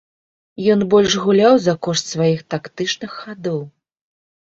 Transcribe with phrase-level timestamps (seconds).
[0.75, 3.65] Ён больш гуляў за кошт сваіх тактычных хадоў.